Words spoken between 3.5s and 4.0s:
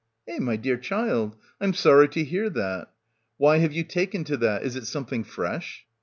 have ye